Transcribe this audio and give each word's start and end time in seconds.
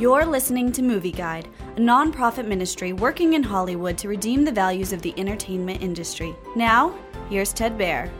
You're 0.00 0.24
listening 0.24 0.72
to 0.72 0.82
Movie 0.82 1.12
Guide, 1.12 1.46
a 1.76 1.78
nonprofit 1.78 2.46
ministry 2.46 2.94
working 2.94 3.34
in 3.34 3.42
Hollywood 3.42 3.98
to 3.98 4.08
redeem 4.08 4.46
the 4.46 4.50
values 4.50 4.94
of 4.94 5.02
the 5.02 5.12
entertainment 5.18 5.82
industry. 5.82 6.34
Now, 6.56 6.98
here's 7.28 7.52
Ted 7.52 7.76
Baehr. 7.76 8.10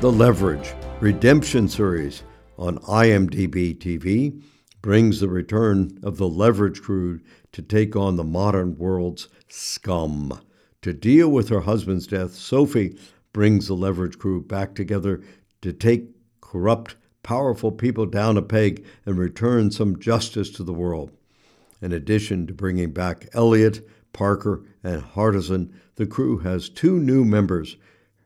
The 0.00 0.10
Leverage 0.10 0.74
Redemption 0.98 1.68
series 1.68 2.24
on 2.58 2.78
IMDb 2.78 3.78
TV 3.78 4.42
brings 4.82 5.20
the 5.20 5.28
return 5.28 6.00
of 6.02 6.16
the 6.16 6.28
Leverage 6.28 6.82
crew 6.82 7.20
to 7.52 7.62
take 7.62 7.94
on 7.94 8.16
the 8.16 8.24
modern 8.24 8.76
world's 8.76 9.28
scum. 9.46 10.40
To 10.82 10.92
deal 10.92 11.28
with 11.28 11.50
her 11.50 11.60
husband's 11.60 12.08
death, 12.08 12.34
Sophie 12.34 12.98
brings 13.32 13.68
the 13.68 13.74
Leverage 13.74 14.18
crew 14.18 14.42
back 14.42 14.74
together 14.74 15.22
to 15.62 15.72
take 15.72 16.08
corrupt, 16.40 16.96
powerful 17.22 17.70
people 17.70 18.06
down 18.06 18.36
a 18.36 18.42
peg 18.42 18.84
and 19.06 19.16
return 19.16 19.70
some 19.70 20.00
justice 20.00 20.50
to 20.50 20.64
the 20.64 20.74
world. 20.74 21.12
In 21.80 21.92
addition 21.92 22.46
to 22.46 22.52
bringing 22.52 22.90
back 22.90 23.28
Eliot, 23.32 23.88
Parker, 24.12 24.64
and 24.82 25.02
Hardison, 25.02 25.72
the 25.96 26.06
crew 26.06 26.38
has 26.38 26.68
two 26.68 26.98
new 26.98 27.24
members. 27.24 27.76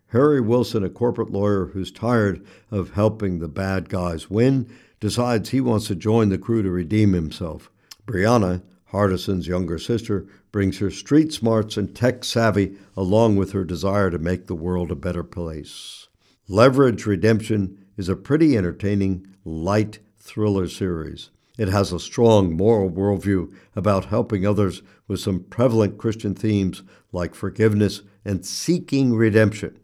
Harry 0.08 0.40
Wilson, 0.40 0.84
a 0.84 0.90
corporate 0.90 1.30
lawyer 1.30 1.66
who's 1.66 1.90
tired 1.90 2.44
of 2.70 2.92
helping 2.92 3.38
the 3.38 3.48
bad 3.48 3.88
guys 3.88 4.30
win, 4.30 4.70
decides 5.00 5.50
he 5.50 5.60
wants 5.60 5.86
to 5.88 5.94
join 5.94 6.28
the 6.28 6.38
crew 6.38 6.62
to 6.62 6.70
redeem 6.70 7.12
himself. 7.12 7.70
Breanna, 8.06 8.62
Hardison's 8.86 9.48
younger 9.48 9.78
sister, 9.78 10.26
brings 10.52 10.78
her 10.78 10.90
street 10.90 11.32
smarts 11.32 11.76
and 11.76 11.94
tech 11.96 12.24
savvy 12.24 12.76
along 12.96 13.36
with 13.36 13.52
her 13.52 13.64
desire 13.64 14.10
to 14.10 14.18
make 14.18 14.46
the 14.46 14.54
world 14.54 14.90
a 14.90 14.94
better 14.94 15.24
place. 15.24 16.08
Leverage 16.46 17.06
Redemption 17.06 17.86
is 17.96 18.08
a 18.08 18.16
pretty 18.16 18.56
entertaining, 18.56 19.26
light 19.44 19.98
thriller 20.18 20.68
series. 20.68 21.30
It 21.58 21.68
has 21.68 21.92
a 21.92 22.00
strong 22.00 22.56
moral 22.56 22.90
worldview 22.90 23.52
about 23.76 24.06
helping 24.06 24.46
others 24.46 24.82
with 25.06 25.20
some 25.20 25.44
prevalent 25.44 25.98
Christian 25.98 26.34
themes 26.34 26.82
like 27.12 27.34
forgiveness 27.34 28.02
and 28.24 28.44
seeking 28.44 29.14
redemption. 29.14 29.78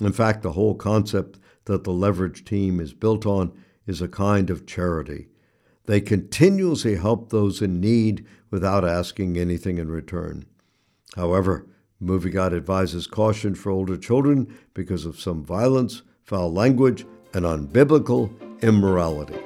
In 0.00 0.12
fact, 0.12 0.42
the 0.42 0.52
whole 0.52 0.74
concept 0.74 1.38
that 1.66 1.84
the 1.84 1.92
leverage 1.92 2.44
team 2.44 2.80
is 2.80 2.92
built 2.92 3.24
on 3.24 3.52
is 3.86 4.02
a 4.02 4.08
kind 4.08 4.50
of 4.50 4.66
charity. 4.66 5.28
They 5.86 6.00
continuously 6.00 6.96
help 6.96 7.30
those 7.30 7.62
in 7.62 7.80
need 7.80 8.26
without 8.50 8.84
asking 8.84 9.36
anything 9.36 9.78
in 9.78 9.90
return. 9.90 10.46
However, 11.14 11.66
Movie 12.00 12.36
advises 12.36 13.06
caution 13.06 13.54
for 13.54 13.70
older 13.70 13.96
children 13.96 14.54
because 14.74 15.06
of 15.06 15.18
some 15.18 15.44
violence, 15.44 16.02
foul 16.24 16.52
language, 16.52 17.06
and 17.32 17.44
unbiblical 17.44 18.30
immorality. 18.60 19.45